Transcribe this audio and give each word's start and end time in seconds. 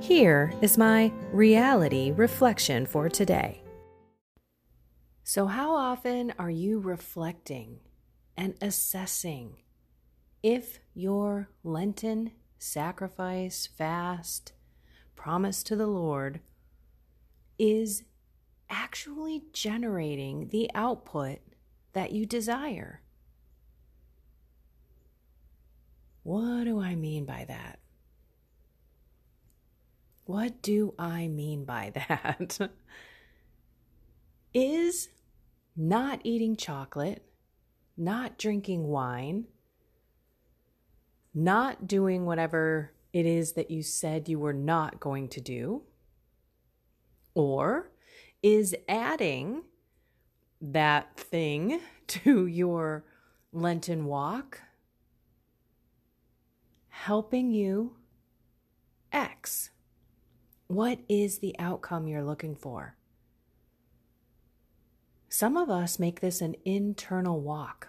Here 0.00 0.52
is 0.60 0.76
my 0.76 1.10
reality 1.32 2.12
reflection 2.12 2.84
for 2.86 3.08
today. 3.08 3.62
So, 5.24 5.46
how 5.46 5.74
often 5.74 6.34
are 6.38 6.50
you 6.50 6.78
reflecting 6.78 7.80
and 8.36 8.54
assessing 8.60 9.56
if 10.42 10.78
your 10.94 11.48
Lenten 11.64 12.32
sacrifice, 12.58 13.66
fast, 13.66 14.52
promise 15.16 15.62
to 15.64 15.74
the 15.74 15.88
Lord 15.88 16.40
is 17.58 18.04
actually 18.68 19.44
generating 19.52 20.48
the 20.48 20.70
output 20.74 21.38
that 21.94 22.12
you 22.12 22.26
desire? 22.26 23.00
What 26.22 26.64
do 26.64 26.80
I 26.80 26.94
mean 26.94 27.24
by 27.24 27.46
that? 27.48 27.78
What 30.26 30.60
do 30.60 30.92
I 30.98 31.28
mean 31.28 31.64
by 31.64 31.92
that? 31.94 32.58
Is 34.54 35.08
not 35.76 36.20
eating 36.24 36.56
chocolate, 36.56 37.24
not 37.96 38.36
drinking 38.36 38.88
wine, 38.88 39.44
not 41.32 41.86
doing 41.86 42.24
whatever 42.26 42.92
it 43.12 43.24
is 43.24 43.52
that 43.52 43.70
you 43.70 43.84
said 43.84 44.28
you 44.28 44.40
were 44.40 44.52
not 44.52 44.98
going 44.98 45.28
to 45.28 45.40
do, 45.40 45.82
or 47.34 47.92
is 48.42 48.74
adding 48.88 49.62
that 50.60 51.16
thing 51.16 51.80
to 52.08 52.46
your 52.46 53.04
Lenten 53.52 54.06
walk 54.06 54.60
helping 56.88 57.52
you 57.52 57.94
X? 59.12 59.70
What 60.68 60.98
is 61.08 61.38
the 61.38 61.54
outcome 61.58 62.08
you're 62.08 62.24
looking 62.24 62.56
for? 62.56 62.96
Some 65.28 65.56
of 65.56 65.70
us 65.70 65.98
make 65.98 66.20
this 66.20 66.40
an 66.40 66.56
internal 66.64 67.40
walk 67.40 67.88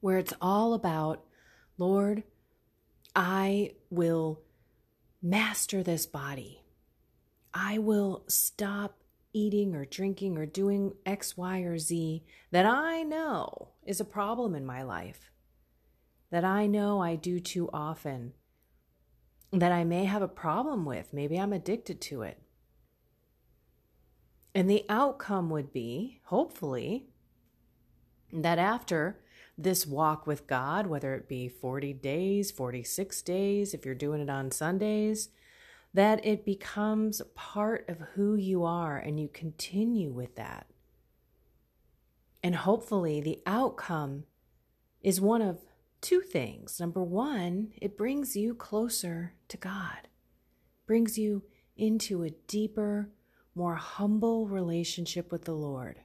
where 0.00 0.18
it's 0.18 0.34
all 0.40 0.74
about, 0.74 1.24
Lord, 1.76 2.22
I 3.16 3.72
will 3.90 4.42
master 5.20 5.82
this 5.82 6.06
body. 6.06 6.62
I 7.52 7.78
will 7.78 8.24
stop 8.28 9.02
eating 9.32 9.74
or 9.74 9.84
drinking 9.84 10.38
or 10.38 10.46
doing 10.46 10.92
X, 11.04 11.36
Y, 11.36 11.60
or 11.60 11.78
Z 11.78 12.22
that 12.52 12.66
I 12.66 13.02
know 13.02 13.70
is 13.84 14.00
a 14.00 14.04
problem 14.04 14.54
in 14.54 14.64
my 14.64 14.82
life, 14.82 15.30
that 16.30 16.44
I 16.44 16.66
know 16.66 17.00
I 17.00 17.16
do 17.16 17.40
too 17.40 17.68
often 17.72 18.34
that 19.52 19.72
I 19.72 19.84
may 19.84 20.04
have 20.04 20.22
a 20.22 20.28
problem 20.28 20.84
with. 20.84 21.12
Maybe 21.12 21.38
I'm 21.38 21.52
addicted 21.52 22.00
to 22.02 22.22
it. 22.22 22.38
And 24.54 24.68
the 24.68 24.84
outcome 24.88 25.50
would 25.50 25.72
be, 25.72 26.20
hopefully, 26.24 27.06
that 28.32 28.58
after 28.58 29.20
this 29.56 29.86
walk 29.86 30.26
with 30.26 30.46
God, 30.46 30.86
whether 30.86 31.14
it 31.14 31.28
be 31.28 31.48
40 31.48 31.92
days, 31.94 32.50
46 32.50 33.22
days, 33.22 33.74
if 33.74 33.84
you're 33.84 33.94
doing 33.94 34.20
it 34.20 34.30
on 34.30 34.50
Sundays, 34.50 35.30
that 35.94 36.24
it 36.24 36.44
becomes 36.44 37.22
part 37.34 37.88
of 37.88 37.98
who 38.14 38.34
you 38.34 38.64
are 38.64 38.98
and 38.98 39.18
you 39.18 39.28
continue 39.28 40.10
with 40.10 40.36
that. 40.36 40.66
And 42.42 42.54
hopefully, 42.54 43.20
the 43.20 43.40
outcome 43.46 44.24
is 45.02 45.20
one 45.20 45.42
of 45.42 45.58
two 46.00 46.20
things. 46.20 46.80
Number 46.80 47.02
one, 47.02 47.72
it 47.80 47.96
brings 47.96 48.36
you 48.36 48.54
closer 48.54 49.34
to 49.48 49.56
God, 49.56 50.08
brings 50.86 51.18
you 51.18 51.42
into 51.76 52.22
a 52.22 52.30
deeper, 52.30 53.10
more 53.54 53.76
humble 53.76 54.46
relationship 54.46 55.32
with 55.32 55.44
the 55.44 55.54
Lord. 55.54 56.00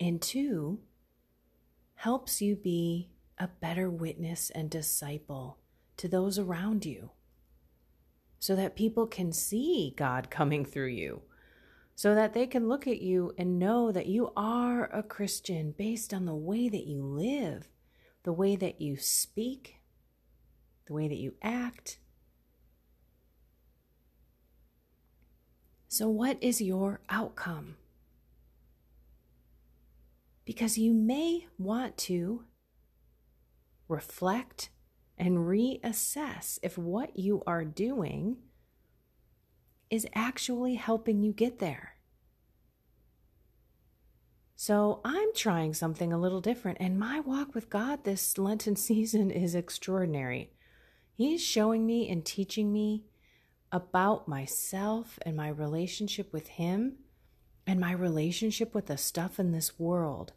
And 0.00 0.20
two, 0.20 0.80
helps 1.94 2.42
you 2.42 2.56
be 2.56 3.08
a 3.38 3.46
better 3.46 3.88
witness 3.88 4.50
and 4.50 4.68
disciple 4.68 5.58
to 5.96 6.08
those 6.08 6.38
around 6.38 6.84
you 6.84 7.10
so 8.40 8.56
that 8.56 8.74
people 8.74 9.06
can 9.06 9.32
see 9.32 9.94
God 9.96 10.28
coming 10.28 10.64
through 10.64 10.88
you, 10.88 11.22
so 12.02 12.16
that 12.16 12.34
they 12.34 12.48
can 12.48 12.68
look 12.68 12.88
at 12.88 13.00
you 13.00 13.32
and 13.38 13.60
know 13.60 13.92
that 13.92 14.06
you 14.06 14.32
are 14.36 14.86
a 14.92 15.04
Christian 15.04 15.70
based 15.70 16.12
on 16.12 16.26
the 16.26 16.34
way 16.34 16.68
that 16.68 16.84
you 16.84 17.00
live 17.00 17.68
the 18.24 18.32
way 18.32 18.56
that 18.56 18.80
you 18.80 18.96
speak, 18.96 19.76
the 20.86 20.92
way 20.92 21.06
that 21.06 21.18
you 21.18 21.34
act. 21.42 21.98
So, 25.86 26.08
what 26.08 26.38
is 26.40 26.60
your 26.60 27.02
outcome? 27.08 27.76
Because 30.44 30.78
you 30.78 30.92
may 30.92 31.46
want 31.56 31.96
to 31.98 32.44
reflect 33.86 34.70
and 35.16 35.38
reassess 35.38 36.58
if 36.64 36.76
what 36.76 37.16
you 37.16 37.44
are 37.46 37.64
doing 37.64 38.38
is 39.88 40.06
actually 40.14 40.74
helping 40.76 41.22
you 41.22 41.32
get 41.32 41.58
there. 41.58 41.91
So 44.64 45.00
I'm 45.04 45.34
trying 45.34 45.74
something 45.74 46.12
a 46.12 46.20
little 46.20 46.40
different, 46.40 46.78
and 46.80 46.96
my 46.96 47.18
walk 47.18 47.52
with 47.52 47.68
God 47.68 48.04
this 48.04 48.38
Lenten 48.38 48.76
season 48.88 49.32
is 49.32 49.56
extraordinary. 49.56 50.52
He's 51.16 51.42
showing 51.42 51.84
me 51.84 52.08
and 52.08 52.24
teaching 52.24 52.72
me 52.72 53.02
about 53.72 54.28
myself 54.28 55.18
and 55.22 55.36
my 55.36 55.48
relationship 55.48 56.32
with 56.32 56.46
Him 56.46 56.98
and 57.66 57.80
my 57.80 57.90
relationship 57.90 58.72
with 58.72 58.86
the 58.86 58.96
stuff 58.96 59.40
in 59.40 59.50
this 59.50 59.80
world 59.80 60.32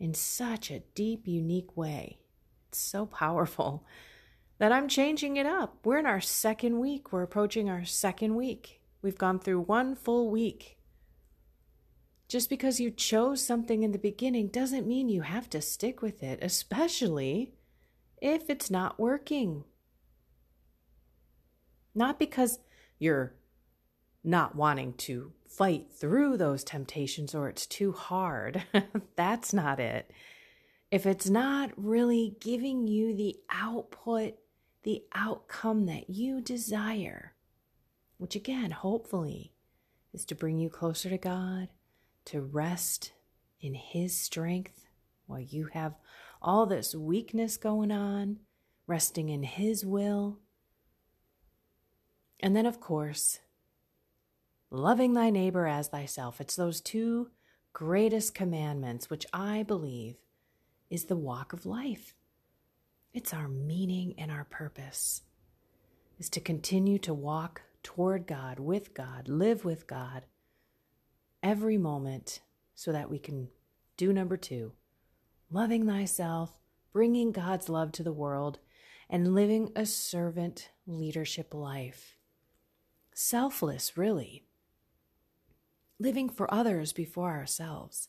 in 0.00 0.14
such 0.14 0.70
a 0.70 0.82
deep, 0.94 1.28
unique 1.28 1.76
way. 1.76 2.20
It's 2.68 2.78
so 2.78 3.04
powerful 3.04 3.84
that 4.58 4.72
I'm 4.72 4.88
changing 4.88 5.36
it 5.36 5.44
up. 5.44 5.80
We're 5.84 5.98
in 5.98 6.06
our 6.06 6.22
second 6.22 6.80
week, 6.80 7.12
we're 7.12 7.24
approaching 7.24 7.68
our 7.68 7.84
second 7.84 8.36
week. 8.36 8.80
We've 9.02 9.18
gone 9.18 9.38
through 9.38 9.60
one 9.60 9.96
full 9.96 10.30
week 10.30 10.75
just 12.28 12.50
because 12.50 12.80
you 12.80 12.90
chose 12.90 13.44
something 13.44 13.82
in 13.82 13.92
the 13.92 13.98
beginning 13.98 14.48
doesn't 14.48 14.86
mean 14.86 15.08
you 15.08 15.22
have 15.22 15.48
to 15.50 15.60
stick 15.60 16.02
with 16.02 16.22
it, 16.22 16.40
especially 16.42 17.52
if 18.20 18.50
it's 18.50 18.70
not 18.70 18.98
working. 18.98 19.64
Not 21.94 22.18
because 22.18 22.58
you're 22.98 23.34
not 24.24 24.56
wanting 24.56 24.94
to 24.94 25.32
fight 25.48 25.86
through 25.92 26.36
those 26.36 26.64
temptations 26.64 27.34
or 27.34 27.48
it's 27.48 27.66
too 27.66 27.92
hard. 27.92 28.64
That's 29.16 29.54
not 29.54 29.78
it. 29.78 30.10
If 30.90 31.06
it's 31.06 31.30
not 31.30 31.70
really 31.76 32.36
giving 32.40 32.88
you 32.88 33.14
the 33.14 33.36
output, 33.50 34.34
the 34.82 35.02
outcome 35.14 35.86
that 35.86 36.10
you 36.10 36.40
desire, 36.40 37.34
which 38.18 38.34
again, 38.34 38.72
hopefully, 38.72 39.52
is 40.12 40.24
to 40.26 40.34
bring 40.34 40.58
you 40.58 40.70
closer 40.70 41.08
to 41.08 41.18
God, 41.18 41.68
to 42.26 42.40
rest 42.40 43.12
in 43.60 43.74
His 43.74 44.16
strength 44.16 44.86
while 45.26 45.40
you 45.40 45.68
have 45.72 45.94
all 46.40 46.66
this 46.66 46.94
weakness 46.94 47.56
going 47.56 47.90
on, 47.90 48.38
resting 48.86 49.28
in 49.28 49.42
His 49.42 49.84
will. 49.84 50.38
And 52.40 52.54
then, 52.54 52.66
of 52.66 52.80
course, 52.80 53.40
loving 54.70 55.14
thy 55.14 55.30
neighbor 55.30 55.66
as 55.66 55.88
thyself. 55.88 56.40
It's 56.40 56.56
those 56.56 56.80
two 56.80 57.30
greatest 57.72 58.34
commandments, 58.34 59.10
which 59.10 59.26
I 59.32 59.62
believe 59.62 60.16
is 60.90 61.04
the 61.04 61.16
walk 61.16 61.52
of 61.52 61.66
life. 61.66 62.14
It's 63.12 63.32
our 63.32 63.48
meaning 63.48 64.14
and 64.18 64.30
our 64.30 64.44
purpose 64.44 65.22
is 66.18 66.28
to 66.30 66.40
continue 66.40 66.98
to 66.98 67.14
walk 67.14 67.62
toward 67.82 68.26
God, 68.26 68.58
with 68.58 68.94
God, 68.94 69.28
live 69.28 69.64
with 69.64 69.86
God 69.86 70.22
every 71.42 71.78
moment 71.78 72.40
so 72.74 72.92
that 72.92 73.10
we 73.10 73.18
can 73.18 73.48
do 73.96 74.12
number 74.12 74.36
two 74.36 74.72
loving 75.50 75.86
thyself, 75.86 76.58
bringing 76.92 77.30
God's 77.30 77.68
love 77.68 77.92
to 77.92 78.02
the 78.02 78.12
world, 78.12 78.58
and 79.08 79.34
living 79.34 79.70
a 79.76 79.86
servant 79.86 80.70
leadership 80.86 81.54
life. 81.54 82.16
Selfless, 83.14 83.96
really. 83.96 84.44
Living 85.98 86.28
for 86.28 86.52
others 86.52 86.92
before 86.92 87.30
ourselves. 87.30 88.08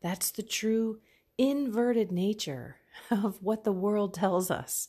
That's 0.00 0.30
the 0.30 0.42
true 0.42 1.00
inverted 1.36 2.12
nature 2.12 2.76
of 3.10 3.42
what 3.42 3.64
the 3.64 3.72
world 3.72 4.14
tells 4.14 4.50
us. 4.50 4.88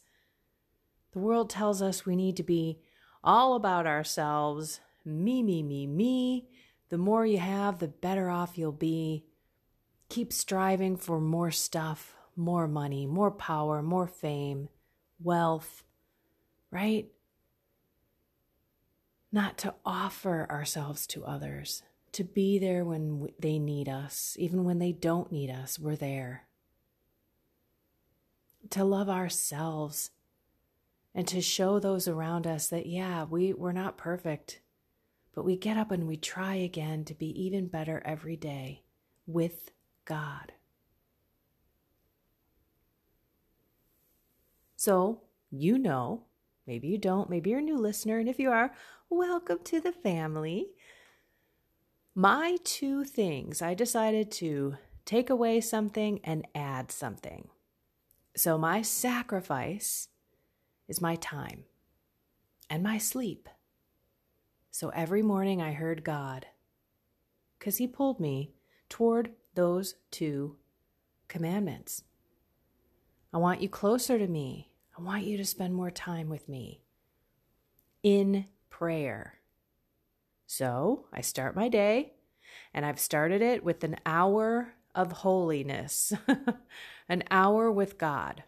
The 1.11 1.19
world 1.19 1.49
tells 1.49 1.81
us 1.81 2.05
we 2.05 2.15
need 2.15 2.37
to 2.37 2.43
be 2.43 2.79
all 3.23 3.55
about 3.55 3.87
ourselves, 3.87 4.79
me, 5.05 5.43
me, 5.43 5.61
me, 5.63 5.87
me. 5.87 6.47
The 6.93 6.99
more 6.99 7.25
you 7.25 7.39
have, 7.39 7.79
the 7.79 7.87
better 7.87 8.29
off 8.29 8.55
you'll 8.55 8.71
be. 8.71 9.25
Keep 10.09 10.31
striving 10.31 10.95
for 10.95 11.19
more 11.19 11.49
stuff, 11.49 12.13
more 12.35 12.67
money, 12.67 13.07
more 13.07 13.31
power, 13.31 13.81
more 13.81 14.05
fame, 14.05 14.69
wealth, 15.19 15.81
right? 16.69 17.07
Not 19.31 19.57
to 19.57 19.73
offer 19.83 20.45
ourselves 20.51 21.07
to 21.07 21.25
others, 21.25 21.81
to 22.11 22.23
be 22.23 22.59
there 22.59 22.85
when 22.85 23.27
they 23.39 23.57
need 23.57 23.89
us, 23.89 24.37
even 24.37 24.63
when 24.63 24.77
they 24.77 24.91
don't 24.91 25.31
need 25.31 25.49
us, 25.49 25.79
we're 25.79 25.95
there. 25.95 26.43
To 28.69 28.83
love 28.83 29.09
ourselves 29.09 30.11
and 31.15 31.27
to 31.29 31.41
show 31.41 31.79
those 31.79 32.07
around 32.07 32.45
us 32.45 32.67
that, 32.67 32.85
yeah, 32.85 33.23
we, 33.23 33.51
we're 33.51 33.71
not 33.71 33.97
perfect, 33.97 34.59
but 35.33 35.45
we 35.45 35.57
get 35.57 35.77
up 35.77 35.91
and 35.91 36.07
we 36.07 36.17
try 36.17 36.55
again 36.55 37.03
to 37.05 37.13
be 37.13 37.27
even 37.43 37.67
better 37.67 38.01
every 38.05 38.35
day 38.35 38.83
with 39.25 39.71
God. 40.05 40.53
So, 44.75 45.21
you 45.49 45.77
know, 45.77 46.23
maybe 46.67 46.87
you 46.87 46.97
don't, 46.97 47.29
maybe 47.29 47.49
you're 47.49 47.59
a 47.59 47.63
new 47.63 47.77
listener, 47.77 48.19
and 48.19 48.27
if 48.27 48.37
you 48.37 48.51
are, 48.51 48.73
welcome 49.09 49.59
to 49.63 49.79
the 49.79 49.93
family. 49.93 50.67
My 52.13 52.57
two 52.63 53.03
things, 53.03 53.61
I 53.61 53.73
decided 53.73 54.29
to 54.33 54.75
take 55.05 55.29
away 55.29 55.61
something 55.61 56.19
and 56.23 56.45
add 56.53 56.91
something. 56.91 57.47
So, 58.35 58.57
my 58.57 58.81
sacrifice 58.81 60.09
is 60.87 61.01
my 61.01 61.15
time 61.15 61.63
and 62.69 62.83
my 62.83 62.97
sleep. 62.97 63.47
So 64.73 64.89
every 64.89 65.21
morning 65.21 65.61
I 65.61 65.73
heard 65.73 66.03
God 66.03 66.47
because 67.59 67.77
He 67.77 67.85
pulled 67.85 68.19
me 68.19 68.55
toward 68.89 69.29
those 69.53 69.93
two 70.09 70.55
commandments. 71.27 72.01
I 73.31 73.37
want 73.37 73.61
you 73.61 73.69
closer 73.69 74.17
to 74.17 74.25
me. 74.25 74.71
I 74.97 75.03
want 75.03 75.25
you 75.25 75.37
to 75.37 75.45
spend 75.45 75.75
more 75.75 75.91
time 75.91 76.27
with 76.27 76.49
me 76.49 76.81
in 78.01 78.47
prayer. 78.71 79.35
So 80.47 81.05
I 81.13 81.21
start 81.21 81.55
my 81.55 81.69
day, 81.69 82.13
and 82.73 82.83
I've 82.83 82.99
started 82.99 83.43
it 83.43 83.63
with 83.63 83.83
an 83.83 83.97
hour 84.07 84.73
of 84.95 85.11
holiness, 85.11 86.13
an 87.07 87.23
hour 87.29 87.71
with 87.71 87.99
God. 87.99 88.41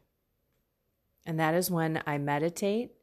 And 1.23 1.39
that 1.39 1.53
is 1.53 1.69
when 1.69 2.01
I 2.07 2.17
meditate. 2.17 2.94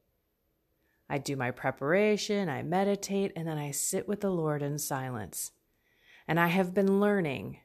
I 1.13 1.19
do 1.19 1.37
my 1.37 1.51
preparation, 1.51 2.49
I 2.49 2.63
meditate, 2.63 3.33
and 3.37 3.47
then 3.47 3.59
I 3.59 3.71
sit 3.71 4.09
with 4.09 4.23
the 4.23 4.31
Lord 4.31 4.63
in 4.63 4.79
silence. 4.79 5.51
And 6.27 6.41
I 6.41 6.47
have 6.47 6.73
been 6.73 7.01
learning 7.01 7.59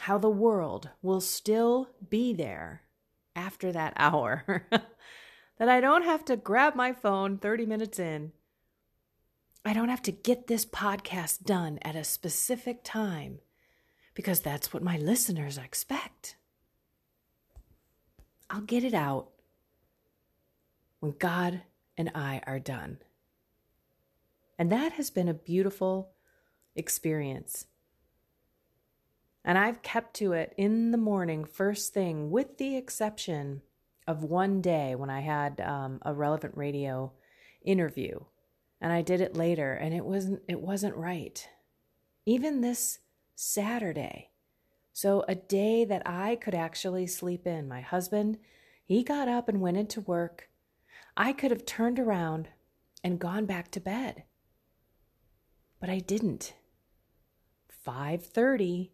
how 0.00 0.18
the 0.18 0.28
world 0.28 0.90
will 1.00 1.22
still 1.22 1.88
be 2.10 2.34
there 2.34 2.82
after 3.34 3.72
that 3.72 3.94
hour. 3.96 4.66
that 4.70 5.68
I 5.70 5.80
don't 5.80 6.04
have 6.04 6.26
to 6.26 6.36
grab 6.36 6.74
my 6.74 6.92
phone 6.92 7.38
30 7.38 7.64
minutes 7.64 7.98
in. 7.98 8.32
I 9.64 9.72
don't 9.72 9.88
have 9.88 10.02
to 10.02 10.12
get 10.12 10.46
this 10.46 10.66
podcast 10.66 11.44
done 11.44 11.78
at 11.80 11.96
a 11.96 12.04
specific 12.04 12.84
time 12.84 13.38
because 14.12 14.40
that's 14.40 14.74
what 14.74 14.82
my 14.82 14.98
listeners 14.98 15.56
expect. 15.56 16.36
I'll 18.50 18.60
get 18.60 18.84
it 18.84 18.92
out 18.92 19.30
when 21.00 21.14
God 21.18 21.62
and 21.96 22.10
I 22.14 22.42
are 22.46 22.58
done. 22.58 22.98
And 24.58 24.70
that 24.70 24.92
has 24.92 25.10
been 25.10 25.28
a 25.28 25.34
beautiful 25.34 26.12
experience. 26.76 27.66
And 29.44 29.58
I've 29.58 29.82
kept 29.82 30.14
to 30.14 30.32
it 30.32 30.54
in 30.56 30.90
the 30.90 30.98
morning, 30.98 31.44
first 31.44 31.92
thing, 31.92 32.30
with 32.30 32.56
the 32.56 32.76
exception 32.76 33.62
of 34.06 34.22
one 34.22 34.60
day 34.60 34.94
when 34.94 35.10
I 35.10 35.20
had 35.20 35.60
um, 35.60 35.98
a 36.02 36.14
relevant 36.14 36.56
radio 36.56 37.12
interview, 37.62 38.20
and 38.80 38.92
I 38.92 39.02
did 39.02 39.20
it 39.20 39.36
later, 39.36 39.72
and 39.72 39.94
it 39.94 40.04
wasn't 40.04 40.42
it 40.48 40.60
wasn't 40.60 40.96
right. 40.96 41.46
Even 42.26 42.60
this 42.60 43.00
Saturday, 43.34 44.30
so 44.92 45.24
a 45.28 45.34
day 45.34 45.84
that 45.84 46.02
I 46.06 46.36
could 46.36 46.54
actually 46.54 47.06
sleep 47.06 47.46
in. 47.46 47.68
My 47.68 47.80
husband, 47.80 48.38
he 48.84 49.02
got 49.02 49.28
up 49.28 49.48
and 49.48 49.60
went 49.60 49.76
into 49.76 50.00
work 50.00 50.48
I 51.16 51.32
could 51.32 51.50
have 51.50 51.64
turned 51.64 51.98
around 51.98 52.48
and 53.02 53.20
gone 53.20 53.46
back 53.46 53.70
to 53.72 53.80
bed. 53.80 54.24
But 55.80 55.90
I 55.90 55.98
didn't. 55.98 56.54
5:30 57.86 58.90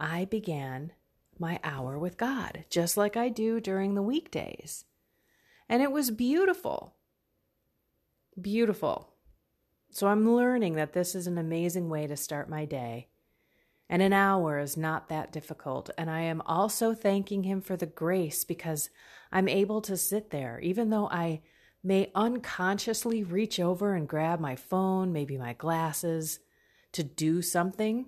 I 0.00 0.24
began 0.24 0.92
my 1.38 1.60
hour 1.62 1.98
with 1.98 2.16
God, 2.16 2.64
just 2.70 2.96
like 2.96 3.16
I 3.16 3.28
do 3.28 3.60
during 3.60 3.94
the 3.94 4.02
weekdays. 4.02 4.84
And 5.68 5.82
it 5.82 5.92
was 5.92 6.10
beautiful. 6.10 6.96
Beautiful. 8.40 9.14
So 9.90 10.08
I'm 10.08 10.34
learning 10.34 10.74
that 10.74 10.92
this 10.92 11.14
is 11.14 11.26
an 11.26 11.38
amazing 11.38 11.88
way 11.88 12.06
to 12.06 12.16
start 12.16 12.48
my 12.48 12.64
day. 12.64 13.08
And 13.88 14.00
an 14.00 14.12
hour 14.12 14.58
is 14.58 14.76
not 14.76 15.08
that 15.08 15.32
difficult. 15.32 15.90
And 15.98 16.10
I 16.10 16.20
am 16.22 16.42
also 16.46 16.94
thanking 16.94 17.42
Him 17.42 17.60
for 17.60 17.76
the 17.76 17.86
grace 17.86 18.44
because 18.44 18.90
I'm 19.30 19.48
able 19.48 19.80
to 19.82 19.96
sit 19.96 20.30
there, 20.30 20.58
even 20.60 20.90
though 20.90 21.08
I 21.08 21.42
may 21.82 22.10
unconsciously 22.14 23.22
reach 23.22 23.60
over 23.60 23.94
and 23.94 24.08
grab 24.08 24.40
my 24.40 24.56
phone, 24.56 25.12
maybe 25.12 25.36
my 25.36 25.52
glasses, 25.52 26.40
to 26.92 27.02
do 27.02 27.42
something. 27.42 28.06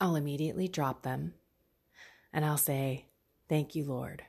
I'll 0.00 0.16
immediately 0.16 0.66
drop 0.66 1.02
them 1.02 1.34
and 2.32 2.44
I'll 2.44 2.56
say, 2.56 3.06
Thank 3.48 3.74
you, 3.74 3.84
Lord. 3.84 4.24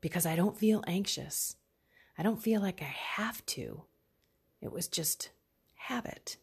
Because 0.00 0.26
I 0.26 0.36
don't 0.36 0.58
feel 0.58 0.84
anxious. 0.86 1.56
I 2.18 2.22
don't 2.22 2.42
feel 2.42 2.60
like 2.60 2.82
I 2.82 2.84
have 3.16 3.44
to. 3.46 3.84
It 4.60 4.70
was 4.70 4.88
just 4.88 5.30
habit. 5.74 6.36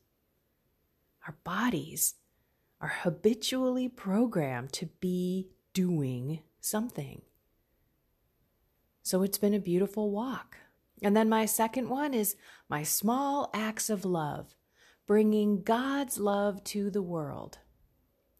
Our 1.28 1.36
bodies 1.44 2.16
are 2.80 2.94
habitually 3.02 3.88
programmed 3.88 4.72
to 4.74 4.88
be 5.00 5.50
doing 5.74 6.40
something. 6.60 7.22
So 9.04 9.24
it's 9.24 9.38
been 9.38 9.54
a 9.54 9.60
beautiful 9.60 10.12
walk. 10.12 10.58
And 11.02 11.16
then 11.16 11.30
my 11.30 11.46
second 11.46 11.90
one 11.90 12.14
is 12.14 12.36
my 12.70 12.84
small 12.84 13.50
acts 13.54 13.90
of 13.90 14.04
love, 14.04 14.56
bringing 15.06 15.62
God's 15.62 16.18
love 16.18 16.64
to 16.66 16.90
the 16.90 17.02
world 17.02 17.60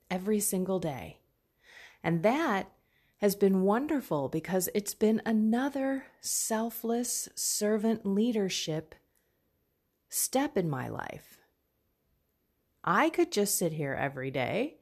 every 0.10 0.40
single 0.40 0.80
day. 0.80 1.20
And 2.04 2.24
that 2.24 2.72
has 3.18 3.36
been 3.36 3.62
wonderful 3.62 4.30
because 4.30 4.70
it's 4.76 4.94
been 4.94 5.22
another 5.26 6.06
selfless 6.22 7.30
servant 7.36 8.06
leadership 8.06 8.96
step 10.10 10.58
in 10.58 10.70
my 10.70 10.88
life. 10.88 11.37
I 12.90 13.10
could 13.10 13.34
just 13.34 13.58
sit 13.58 13.74
here 13.74 13.94
every 13.94 14.32
day 14.32 14.78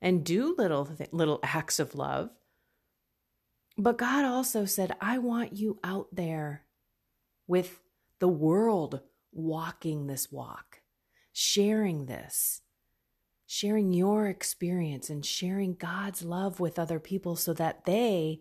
and 0.00 0.24
do 0.24 0.54
little 0.56 0.88
little 1.12 1.38
acts 1.42 1.78
of 1.78 1.94
love. 1.94 2.30
But 3.76 3.98
God 3.98 4.24
also 4.24 4.64
said, 4.64 4.96
"I 5.02 5.18
want 5.18 5.52
you 5.54 5.78
out 5.84 6.08
there 6.10 6.64
with 7.46 7.82
the 8.20 8.28
world 8.28 9.02
walking 9.32 10.06
this 10.06 10.32
walk, 10.32 10.80
sharing 11.30 12.06
this, 12.06 12.62
sharing 13.44 13.92
your 13.92 14.28
experience 14.28 15.10
and 15.10 15.24
sharing 15.24 15.74
God's 15.74 16.22
love 16.22 16.58
with 16.58 16.78
other 16.78 16.98
people 16.98 17.36
so 17.36 17.52
that 17.52 17.84
they 17.84 18.40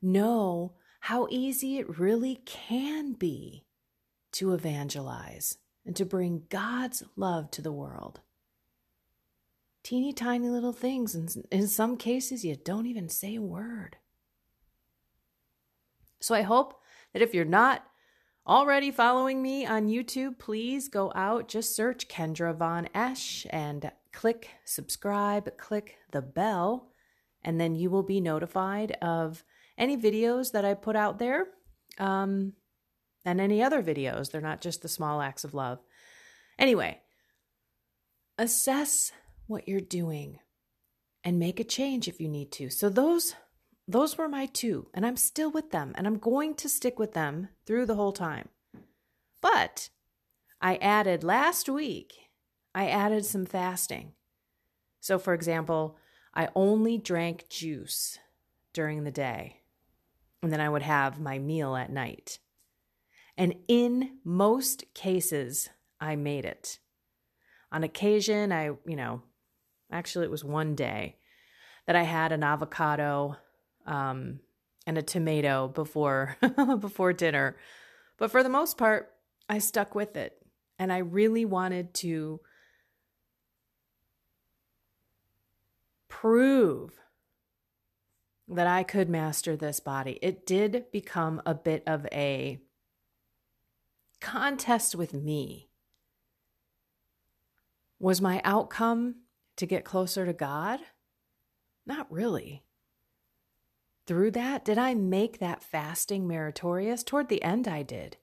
know 0.00 0.76
how 1.00 1.28
easy 1.30 1.76
it 1.76 1.98
really 1.98 2.36
can 2.46 3.12
be 3.12 3.66
to 4.32 4.54
evangelize, 4.54 5.58
and 5.84 5.94
to 5.96 6.06
bring 6.06 6.46
God's 6.48 7.02
love 7.16 7.50
to 7.50 7.60
the 7.60 7.72
world. 7.72 8.20
Teeny 9.82 10.12
tiny 10.12 10.48
little 10.48 10.72
things, 10.72 11.14
and 11.14 11.34
in 11.50 11.66
some 11.66 11.96
cases, 11.96 12.44
you 12.44 12.56
don't 12.56 12.86
even 12.86 13.08
say 13.08 13.36
a 13.36 13.42
word. 13.42 13.96
So 16.20 16.34
I 16.34 16.42
hope 16.42 16.80
that 17.12 17.22
if 17.22 17.34
you're 17.34 17.44
not 17.44 17.82
already 18.46 18.90
following 18.90 19.42
me 19.42 19.64
on 19.64 19.88
YouTube, 19.88 20.38
please 20.38 20.88
go 20.88 21.12
out, 21.14 21.48
just 21.48 21.74
search 21.74 22.08
Kendra 22.08 22.54
Von 22.54 22.88
Esh 22.94 23.46
and 23.50 23.90
click 24.12 24.50
subscribe, 24.64 25.56
click 25.56 25.96
the 26.12 26.22
bell, 26.22 26.90
and 27.42 27.60
then 27.60 27.74
you 27.74 27.90
will 27.90 28.02
be 28.02 28.20
notified 28.20 28.92
of 29.00 29.44
any 29.78 29.96
videos 29.96 30.52
that 30.52 30.64
I 30.64 30.74
put 30.74 30.96
out 30.96 31.18
there 31.18 31.46
um, 31.98 32.52
and 33.24 33.40
any 33.40 33.62
other 33.62 33.82
videos. 33.82 34.30
They're 34.30 34.40
not 34.40 34.60
just 34.60 34.82
the 34.82 34.88
small 34.88 35.22
acts 35.22 35.44
of 35.44 35.54
love. 35.54 35.78
Anyway, 36.58 37.00
assess 38.36 39.12
what 39.50 39.68
you're 39.68 39.80
doing 39.80 40.38
and 41.22 41.38
make 41.38 41.60
a 41.60 41.64
change 41.64 42.08
if 42.08 42.20
you 42.20 42.28
need 42.28 42.50
to. 42.52 42.70
So 42.70 42.88
those 42.88 43.34
those 43.88 44.16
were 44.16 44.28
my 44.28 44.46
two, 44.46 44.86
and 44.94 45.04
I'm 45.04 45.16
still 45.16 45.50
with 45.50 45.72
them, 45.72 45.92
and 45.96 46.06
I'm 46.06 46.18
going 46.18 46.54
to 46.56 46.68
stick 46.68 46.96
with 46.98 47.12
them 47.12 47.48
through 47.66 47.86
the 47.86 47.96
whole 47.96 48.12
time. 48.12 48.48
But 49.42 49.90
I 50.60 50.76
added 50.76 51.24
last 51.24 51.68
week, 51.68 52.12
I 52.72 52.88
added 52.88 53.24
some 53.24 53.46
fasting. 53.46 54.12
So, 55.00 55.18
for 55.18 55.34
example, 55.34 55.96
I 56.32 56.50
only 56.54 56.98
drank 56.98 57.48
juice 57.48 58.18
during 58.72 59.02
the 59.02 59.10
day, 59.10 59.62
and 60.40 60.52
then 60.52 60.60
I 60.60 60.68
would 60.68 60.82
have 60.82 61.18
my 61.18 61.40
meal 61.40 61.74
at 61.74 61.90
night. 61.90 62.38
And 63.36 63.56
in 63.66 64.18
most 64.24 64.84
cases, 64.94 65.68
I 66.00 66.14
made 66.14 66.44
it. 66.44 66.78
On 67.72 67.82
occasion, 67.82 68.52
I, 68.52 68.66
you 68.86 68.96
know, 68.96 69.22
actually, 69.90 70.26
it 70.26 70.30
was 70.30 70.44
one 70.44 70.74
day 70.74 71.16
that 71.86 71.96
I 71.96 72.02
had 72.02 72.32
an 72.32 72.42
avocado 72.42 73.36
um, 73.86 74.40
and 74.86 74.98
a 74.98 75.02
tomato 75.02 75.68
before 75.68 76.36
before 76.78 77.12
dinner. 77.12 77.56
But 78.16 78.30
for 78.30 78.42
the 78.42 78.48
most 78.48 78.78
part, 78.78 79.12
I 79.48 79.58
stuck 79.58 79.94
with 79.94 80.16
it, 80.16 80.36
and 80.78 80.92
I 80.92 80.98
really 80.98 81.44
wanted 81.44 81.94
to 81.94 82.40
prove 86.08 86.92
that 88.46 88.66
I 88.66 88.82
could 88.82 89.08
master 89.08 89.56
this 89.56 89.80
body. 89.80 90.18
It 90.20 90.44
did 90.44 90.86
become 90.92 91.40
a 91.46 91.54
bit 91.54 91.84
of 91.86 92.06
a 92.12 92.60
contest 94.20 94.94
with 94.94 95.14
me. 95.14 95.70
Was 97.98 98.20
my 98.20 98.40
outcome 98.44 99.16
to 99.60 99.66
get 99.66 99.84
closer 99.84 100.26
to 100.26 100.32
God? 100.32 100.80
Not 101.86 102.10
really 102.10 102.64
through 104.06 104.32
that? 104.32 104.64
Did 104.64 104.78
I 104.78 104.94
make 104.94 105.38
that 105.38 105.62
fasting 105.62 106.26
meritorious? 106.26 107.04
Toward 107.04 107.28
the 107.28 107.42
end, 107.42 107.68
I 107.68 107.82
did. 107.82 108.16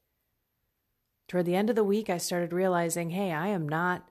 Toward 1.28 1.46
the 1.46 1.56
end 1.56 1.70
of 1.70 1.76
the 1.76 1.84
week, 1.84 2.10
I 2.10 2.18
started 2.18 2.54
realizing, 2.54 3.12
hey, 3.12 3.32
I 3.32 3.48
am 3.48 3.70
not, 3.70 4.10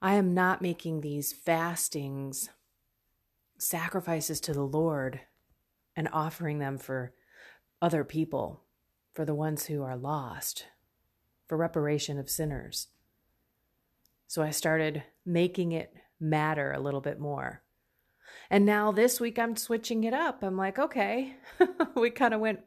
I 0.00 0.14
am 0.14 0.34
not 0.34 0.62
making 0.62 1.00
these 1.00 1.32
fastings 1.32 2.48
sacrifices 3.58 4.40
to 4.40 4.54
the 4.54 4.64
Lord 4.64 5.20
and 5.94 6.08
offering 6.12 6.58
them 6.58 6.78
for 6.78 7.12
other 7.82 8.02
people, 8.02 8.62
for 9.12 9.24
the 9.24 9.34
ones 9.34 9.66
who 9.66 9.82
are 9.82 9.96
lost, 9.96 10.66
for 11.46 11.58
reparation 11.58 12.18
of 12.18 12.30
sinners. 12.30 12.88
So 14.26 14.42
I 14.42 14.50
started 14.50 15.02
making 15.26 15.72
it 15.72 15.94
matter 16.20 16.72
a 16.72 16.80
little 16.80 17.00
bit 17.00 17.18
more. 17.18 17.62
And 18.50 18.66
now 18.66 18.92
this 18.92 19.20
week 19.20 19.38
I'm 19.38 19.56
switching 19.56 20.04
it 20.04 20.14
up. 20.14 20.42
I'm 20.42 20.56
like, 20.56 20.78
okay, 20.78 21.36
we 21.96 22.10
kind 22.10 22.34
of 22.34 22.40
went 22.40 22.60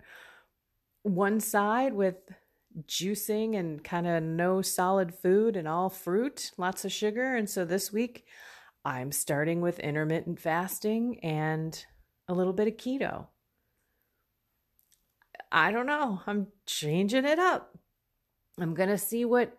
one 1.04 1.40
side 1.40 1.94
with 1.94 2.16
juicing 2.88 3.58
and 3.58 3.84
kind 3.84 4.08
of 4.08 4.24
no 4.24 4.62
solid 4.62 5.14
food 5.14 5.56
and 5.56 5.68
all 5.68 5.90
fruit, 5.90 6.52
lots 6.58 6.86
of 6.86 6.92
sugar. 6.92 7.36
And 7.36 7.50
so 7.50 7.66
this 7.66 7.92
week 7.92 8.26
I'm 8.86 9.12
starting 9.12 9.62
with 9.62 9.80
intermittent 9.80 10.40
fasting 10.40 11.20
and 11.24 11.86
a 12.28 12.34
little 12.34 12.54
bit 12.54 12.68
of 12.68 12.78
keto. 12.78 13.28
I 15.52 15.72
don't 15.72 15.86
know. 15.86 16.22
I'm 16.26 16.48
changing 16.66 17.26
it 17.26 17.40
up. 17.40 17.78
I'm 18.60 18.74
going 18.74 18.90
to 18.90 18.98
see 18.98 19.26
what 19.26 19.56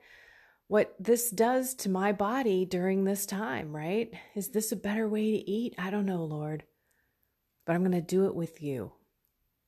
what 0.75 0.93
this 0.99 1.31
does 1.31 1.73
to 1.73 1.89
my 1.89 2.11
body 2.11 2.65
during 2.65 3.05
this 3.05 3.27
time, 3.27 3.77
right? 3.77 4.13
Is 4.35 4.49
this 4.49 4.73
a 4.73 4.77
better 4.77 5.09
way 5.09 5.31
to 5.31 5.49
eat? 5.49 5.73
I 5.79 5.89
don't 5.89 6.05
know, 6.05 6.25
Lord. 6.25 6.65
But 7.65 7.77
I'm 7.77 7.83
going 7.83 7.93
to 7.93 8.01
do 8.01 8.27
it 8.27 8.35
with 8.35 8.61
you. 8.61 8.91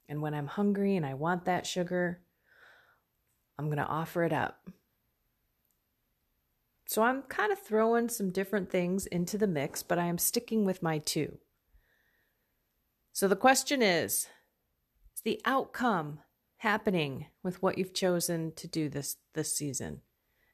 And 0.08 0.20
when 0.20 0.34
I'm 0.34 0.48
hungry 0.48 0.96
and 0.96 1.06
I 1.06 1.14
want 1.14 1.44
that 1.44 1.64
sugar, 1.64 2.22
I'm 3.56 3.66
going 3.66 3.76
to 3.76 3.86
offer 3.86 4.24
it 4.24 4.32
up. 4.32 4.68
So 6.86 7.04
I'm 7.04 7.22
kind 7.22 7.52
of 7.52 7.60
throwing 7.60 8.08
some 8.08 8.30
different 8.32 8.68
things 8.68 9.06
into 9.06 9.38
the 9.38 9.46
mix, 9.46 9.84
but 9.84 10.00
I 10.00 10.06
am 10.06 10.18
sticking 10.18 10.64
with 10.64 10.82
my 10.82 10.98
two. 10.98 11.38
So 13.12 13.28
the 13.28 13.36
question 13.36 13.80
is 13.80 14.26
Is 15.14 15.22
the 15.22 15.40
outcome 15.44 16.18
happening 16.56 17.26
with 17.44 17.62
what 17.62 17.78
you've 17.78 17.94
chosen 17.94 18.50
to 18.56 18.66
do 18.66 18.88
this, 18.88 19.18
this 19.34 19.52
season? 19.52 20.00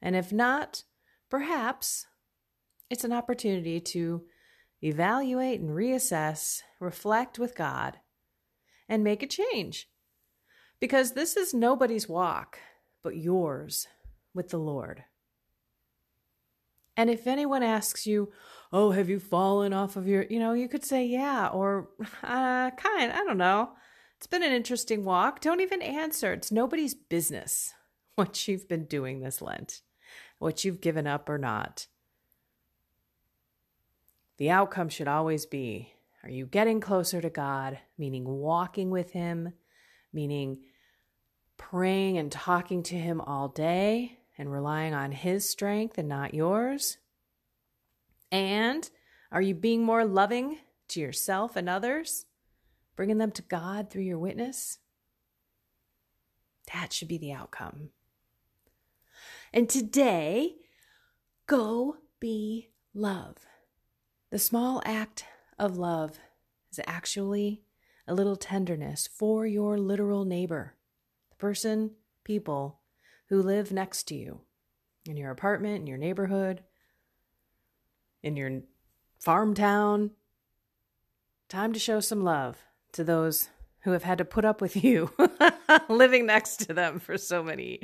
And 0.03 0.17
if 0.17 0.33
not, 0.33 0.83
perhaps 1.31 2.07
it's 2.91 3.05
an 3.05 3.13
opportunity 3.13 3.81
to 3.81 4.25
evaluate 4.83 5.61
and 5.61 5.71
reassess, 5.71 6.61
reflect 6.81 7.39
with 7.39 7.55
God, 7.55 7.99
and 8.89 9.05
make 9.05 9.23
a 9.23 9.29
change. 9.29 9.89
Because 10.81 11.13
this 11.13 11.37
is 11.37 11.55
nobody's 11.55 12.09
walk 12.09 12.59
but 13.03 13.17
yours 13.17 13.87
with 14.35 14.49
the 14.51 14.59
Lord. 14.59 15.05
And 16.97 17.09
if 17.09 17.27
anyone 17.27 17.63
asks 17.63 18.07
you, 18.07 18.33
Oh, 18.73 18.91
have 18.91 19.09
you 19.09 19.21
fallen 19.21 19.73
off 19.73 19.97
of 19.97 20.09
your, 20.09 20.25
you 20.29 20.39
know, 20.39 20.55
you 20.55 20.69
could 20.69 20.85
say, 20.85 21.07
Yeah, 21.07 21.49
or 21.49 21.91
uh, 22.23 22.71
kind, 22.71 23.13
I 23.13 23.25
don't 23.25 23.39
know. 23.39 23.71
It's 24.19 24.27
been 24.27 24.43
an 24.43 24.53
interesting 24.53 25.05
walk. 25.05 25.41
Don't 25.41 25.61
even 25.61 25.83
answer. 25.83 26.33
It's 26.33 26.53
nobody's 26.53 26.95
business 26.95 27.73
what 28.17 28.47
you've 28.49 28.69
been 28.69 28.85
doing 28.85 29.21
this 29.21 29.41
Lent 29.41 29.83
what 30.43 30.65
you've 30.65 30.81
given 30.81 31.07
up 31.07 31.29
or 31.29 31.39
not. 31.39 31.87
The 34.39 34.51
outcome 34.51 34.89
should 34.89 35.07
always 35.07 35.47
be 35.47 35.93
are 36.25 36.31
you 36.31 36.47
getting 36.47 36.81
closer 36.81 37.21
to 37.21 37.31
God, 37.31 37.79
meaning 37.97 38.25
walking 38.25 38.91
with 38.91 39.13
Him, 39.13 39.53
meaning 40.13 40.63
praying 41.57 42.19
and 42.19 42.31
talking 42.31 42.83
to 42.85 42.97
Him 42.97 43.21
all 43.21 43.49
day 43.49 44.19
and 44.37 44.53
relying 44.53 44.95
on 44.95 45.13
His 45.13 45.49
strength 45.49 45.99
and 45.99 46.09
not 46.09 46.35
yours? 46.35 46.99
And 48.31 48.89
are 49.31 49.43
you 49.43 49.55
being 49.55 49.85
more 49.85 50.05
loving 50.05 50.59
to 50.89 51.01
yourself 51.01 51.57
and 51.57 51.69
others, 51.69 52.27
bringing 52.97 53.19
them 53.19 53.33
to 53.33 53.43
God 53.43 53.91
through 53.91 54.03
your 54.03 54.19
witness? 54.19 54.79
That 56.73 56.93
should 56.93 57.09
be 57.09 57.19
the 57.19 57.33
outcome. 57.33 57.91
And 59.53 59.69
today, 59.69 60.55
go 61.47 61.97
be 62.21 62.71
love. 62.95 63.37
The 64.31 64.39
small 64.39 64.81
act 64.87 65.27
of 65.59 65.77
love 65.77 66.19
is 66.71 66.81
actually 66.87 67.63
a 68.07 68.15
little 68.15 68.37
tenderness 68.37 69.07
for 69.07 69.47
your 69.47 69.77
literal 69.79 70.25
neighbor, 70.25 70.77
the 71.31 71.37
person, 71.37 71.93
people 72.25 72.81
who 73.29 73.43
live 73.43 73.73
next 73.73 74.05
to 74.05 74.15
you 74.15 74.41
in 75.07 75.17
your 75.17 75.31
apartment, 75.31 75.81
in 75.81 75.87
your 75.87 75.99
neighborhood, 75.99 76.63
in 78.23 78.37
your 78.37 78.63
farm 79.19 79.55
town. 79.55 80.13
Time 81.49 81.73
to 81.73 81.79
show 81.79 82.01
some 82.01 82.25
love 82.25 82.59
to 82.93 83.05
those 83.05 83.51
who 83.85 83.93
have 83.93 84.03
had 84.03 84.19
to 84.19 84.25
put 84.25 84.45
up 84.45 84.61
with 84.61 84.77
you 84.85 85.13
living 85.89 86.27
next 86.27 86.59
to 86.67 86.75
them 86.75 86.99
for 86.99 87.19
so 87.19 87.43
many 87.43 87.81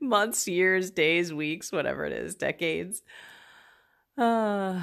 months, 0.00 0.48
years, 0.48 0.90
days, 0.90 1.32
weeks, 1.32 1.72
whatever 1.72 2.04
it 2.04 2.12
is, 2.12 2.34
decades. 2.34 3.02
Uh, 4.16 4.82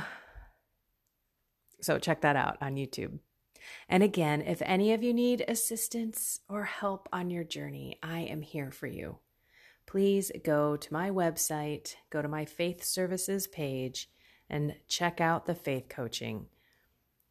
so 1.82 2.00
check 2.00 2.22
that 2.22 2.36
out 2.36 2.58
on 2.62 2.76
YouTube. 2.76 3.20
And 3.88 4.04
again, 4.04 4.42
if 4.42 4.62
any 4.64 4.94
of 4.94 5.04
you 5.04 5.14
need 5.14 5.46
assistance 5.48 6.40
or 6.50 6.64
help 6.64 7.08
on 7.12 7.30
your 7.30 7.44
journey, 7.44 7.98
I 8.02 8.22
am 8.22 8.42
here 8.42 8.72
for 8.72 8.88
you. 8.88 9.20
Please 9.86 10.32
go 10.44 10.76
to 10.76 10.94
my 10.94 11.10
website, 11.10 11.96
go 12.10 12.22
to 12.22 12.28
my 12.28 12.46
faith 12.46 12.84
services 12.84 13.48
page, 13.48 14.10
and 14.50 14.76
check 14.88 15.20
out 15.20 15.46
the 15.46 15.56
faith 15.56 15.90
coaching. 15.90 16.46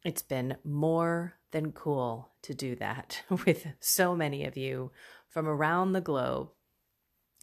It's 0.03 0.21
been 0.21 0.57
more 0.63 1.38
than 1.51 1.71
cool 1.71 2.29
to 2.43 2.53
do 2.53 2.75
that 2.75 3.21
with 3.45 3.67
so 3.79 4.15
many 4.15 4.45
of 4.45 4.57
you 4.57 4.91
from 5.29 5.47
around 5.47 5.93
the 5.93 6.01
globe. 6.01 6.49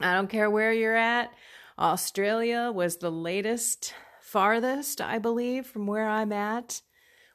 I 0.00 0.14
don't 0.14 0.28
care 0.28 0.50
where 0.50 0.72
you're 0.72 0.96
at, 0.96 1.32
Australia 1.78 2.72
was 2.74 2.96
the 2.96 3.10
latest, 3.10 3.92
farthest, 4.22 5.00
I 5.00 5.18
believe, 5.18 5.66
from 5.66 5.86
where 5.86 6.08
I'm 6.08 6.32
at. 6.32 6.80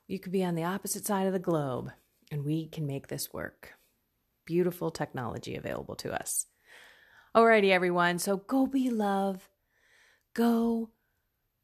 You 0.08 0.20
could 0.20 0.32
be 0.32 0.44
on 0.44 0.56
the 0.56 0.64
opposite 0.64 1.06
side 1.06 1.28
of 1.28 1.34
the 1.34 1.40
globe, 1.40 1.92
and 2.32 2.44
we 2.44 2.68
can 2.68 2.88
make 2.88 3.08
this 3.08 3.32
work. 3.32 3.74
Beautiful 4.46 4.90
technology 4.90 5.56
available 5.56 5.96
to 5.98 6.12
us. 6.12 6.48
Alrighty, 7.36 7.70
everyone. 7.70 8.18
So 8.18 8.38
go 8.38 8.66
be 8.66 8.90
love. 8.90 9.48
Go 10.34 10.90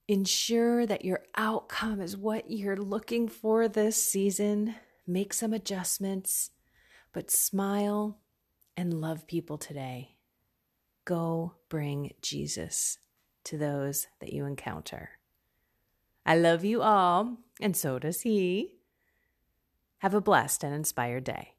ensure 0.07 0.85
that 0.85 1.03
your 1.03 1.23
outcome 1.35 1.99
is 1.99 2.15
what 2.15 2.49
you're 2.49 2.77
looking 2.77 3.27
for 3.27 3.67
this 3.67 4.01
season. 4.01 4.75
Make 5.07 5.33
some 5.33 5.53
adjustments, 5.53 6.51
but 7.13 7.31
smile 7.31 8.19
and 8.75 8.99
love 8.99 9.25
people 9.25 9.57
today. 9.57 10.17
Go 11.05 11.53
bring 11.69 12.11
Jesus 12.21 12.99
to 13.45 13.57
those 13.57 14.07
that 14.19 14.33
you 14.33 14.45
encounter. 14.45 15.11
I 16.25 16.35
love 16.35 16.65
you 16.65 16.81
all, 16.81 17.37
and 17.61 17.75
so 17.75 17.99
does 17.99 18.21
he. 18.21 18.75
Have 19.99 20.13
a 20.13 20.19
blessed 20.19 20.65
and 20.65 20.75
inspired 20.75 21.23
day. 21.23 21.53